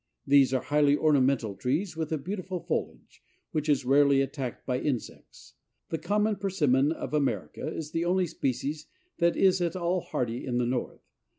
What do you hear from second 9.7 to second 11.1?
all hardy in the north.